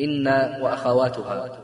إن 0.00 0.28
وأخواتها. 0.62 1.58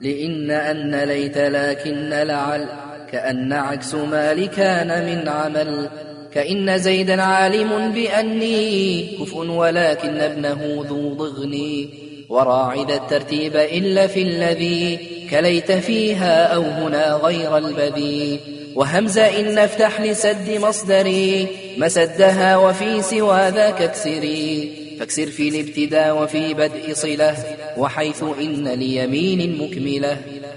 لإن 0.00 0.50
أن 0.50 0.94
ليت 1.04 1.38
لكن 1.38 2.08
لعل. 2.08 2.68
كأن 3.12 3.52
عكس 3.52 3.94
ما 3.94 4.34
لكان 4.34 5.06
من 5.06 5.28
عمل. 5.28 5.88
كإن 6.34 6.78
زيدا 6.78 7.22
عالم 7.22 7.92
بأني 7.92 9.02
كفء 9.18 9.36
ولكن 9.36 10.16
ابنه 10.16 10.84
ذو 10.88 11.14
ضغن 11.14 11.88
وراع 12.28 12.65
ذا 12.65 12.90
الترتيب 12.90 13.56
إلا 13.56 14.06
في 14.06 14.22
الذي 14.22 14.98
كليت 15.30 15.72
فيها 15.72 16.54
أو 16.54 16.62
هنا 16.62 17.12
غير 17.12 17.56
البذي. 17.56 18.40
وهمزة 18.74 19.40
إن 19.40 19.58
افتح 19.58 20.00
لسد 20.00 20.50
مصدري. 20.50 21.46
مسدها 21.78 22.56
وفي 22.56 23.02
سوى 23.02 23.48
ذاك 23.48 23.82
اكسري. 23.82 24.81
فاكسر 25.02 25.26
في 25.26 25.48
الابتداء 25.48 26.22
وفي 26.22 26.54
بدء 26.54 26.94
صلة 26.94 27.36
وحيث 27.76 28.22
إن 28.22 28.68
ليمين 28.68 29.62
مكملة 29.62 30.16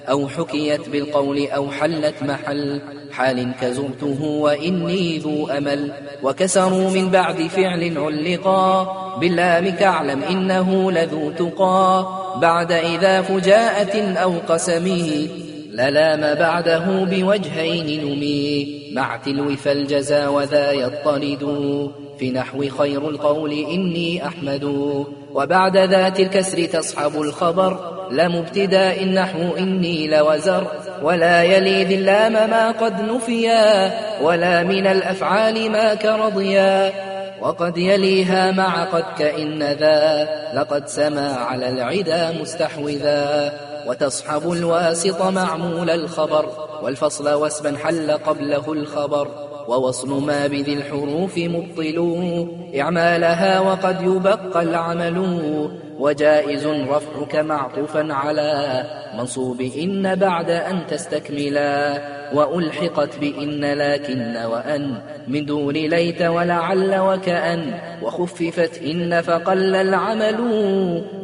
أو 0.10 0.28
حكيت 0.28 0.90
بالقول 0.90 1.48
أو 1.48 1.72
حلت 1.72 2.24
محل 2.24 2.82
حال 3.12 3.52
كزرته 3.62 4.22
وإني 4.22 5.18
ذو 5.18 5.48
أمل 5.48 5.92
وكسروا 6.24 6.90
من 6.90 7.10
بعد 7.10 7.48
فعل 7.48 7.98
علقا 7.98 8.84
باللام 9.20 9.70
كعلم 9.70 10.24
إنه 10.24 10.92
لذو 10.92 11.32
تقى 11.32 12.08
بعد 12.42 12.72
إذا 12.72 13.22
فجاءة 13.22 14.14
أو 14.14 14.34
قسمه 14.50 15.28
للام 15.76 16.36
بعده 16.36 16.86
بوجهين 17.04 18.06
نمي. 18.06 18.82
مع 18.94 19.18
تلو 19.18 19.56
فالجزا 19.56 20.28
وذا 20.28 20.72
يطرد 20.72 21.46
في 22.20 22.32
نحو 22.32 22.70
خير 22.70 23.10
القول 23.10 23.52
إني 23.52 24.28
أحمد. 24.28 24.64
وبعد 25.34 25.78
ذات 25.78 26.20
الكسر 26.20 26.66
تصحب 26.66 27.22
الخبر. 27.22 27.96
لم 28.12 28.36
ابتداء 28.36 29.04
النحو 29.04 29.56
إني 29.58 30.08
لوزر. 30.08 30.68
ولا 31.04 31.44
يلي 31.44 31.84
ذي 31.84 31.96
اللام 31.96 32.34
ما 32.34 32.72
قد 32.72 33.02
نفيا. 33.02 33.92
ولا 34.22 34.64
من 34.64 34.88
الأفعال 34.88 35.72
ما 35.72 35.94
كرضيا. 35.94 36.92
وقد 37.42 37.78
يليها 37.78 38.52
مع 38.52 38.84
قد 38.84 39.04
كإن 39.20 39.64
ذا. 39.64 40.30
لقد 40.54 40.88
سما 40.88 41.28
على 41.28 41.70
العدا 41.70 42.32
مستحوذا. 42.42 43.54
وتصحب 43.86 44.52
الواسط 44.52 45.22
معمول 45.22 45.90
الخبر 45.90 46.50
والفصل 46.82 47.34
واسبا 47.34 47.78
حل 47.78 48.12
قبله 48.12 48.74
الخبر. 48.74 49.45
ووصل 49.68 50.26
ما 50.26 50.48
بذي 50.48 50.74
الحروف 50.74 51.38
مبطل. 51.38 52.48
إعمالها 52.80 53.60
وقد 53.60 54.02
يبقى 54.02 54.64
العمل. 54.64 55.26
وجائز 56.00 56.68
رفعك 56.68 57.36
معطوفا 57.36 58.14
على. 58.14 58.84
منصوب 59.18 59.62
إن 59.62 60.16
بعد 60.16 60.50
أن 60.50 60.80
تستكملا 60.90 62.02
وألحقت 62.34 63.20
بإن 63.20 63.66
لكن 63.66 64.36
وأن. 64.38 64.94
من 65.28 65.46
دون 65.46 65.74
ليت 65.74 66.22
ولعل 66.22 67.00
وكأن. 67.00 67.74
وخففت 68.04 68.82
إن 68.84 69.22
فقل 69.22 69.76
العمل. 69.76 70.40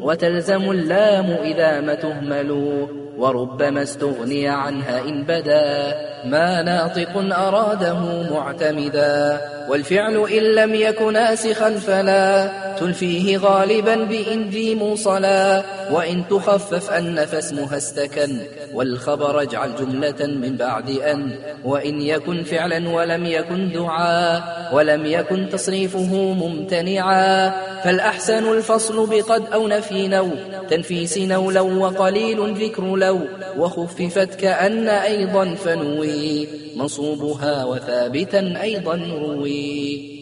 وتلزم 0.02 0.72
اللام 0.72 1.25
إذا 1.25 1.81
ما 1.81 1.95
تهمل. 1.95 2.88
وربما 3.22 3.83
استغني 3.83 4.47
عنها 4.47 5.02
إن 5.02 5.23
بدا. 5.23 5.95
ما 6.25 6.61
ناطق 6.61 7.36
أراده 7.38 8.23
معتمدا. 8.31 9.41
والفعل 9.69 10.16
إن 10.16 10.44
لم 10.55 10.75
يك 10.75 11.02
ناسخا 11.02 11.69
فلا. 11.69 12.52
تلفيه 12.80 13.38
غالبا 13.38 13.95
بإن 13.95 14.50
ذي 14.50 14.75
موصلا. 14.75 15.63
وإن 15.91 16.23
تخفف 16.30 16.91
أن 16.91 17.25
فاسمها 17.25 17.78
استكن. 17.78 18.38
والخبر 18.73 19.41
اجعل 19.41 19.75
جملة 19.75 20.28
من 20.28 20.56
بعد 20.56 20.89
أن. 20.89 21.30
وإن 21.66 22.02
يكن 22.02 22.44
فعلا 22.44 22.89
ولم 22.89 23.25
يكن 23.25 23.72
دعا 23.71 24.69
ولم 24.74 25.06
يكن 25.06 25.50
تصريفه 25.50 26.16
ممتنعا. 26.16 27.50
فالأحسن 27.84 28.51
الفصل 28.51 29.09
بقد 29.09 29.44
أو 29.53 29.68
نفي 29.68 30.07
أو. 30.07 30.29
تنفيس 30.69 31.18
أو 31.17 31.51
لو 31.51 31.85
وقليل 31.85 32.53
ذكر 32.53 32.95
لو 33.11 33.19
وخففت 33.57 34.35
كأن 34.35 34.88
أيضا 34.88 35.55
فنوي 35.55 36.47
منصوبها 36.75 37.66
وثابتا 37.66 38.61
أيضا 38.61 38.95
روي. 38.95 40.20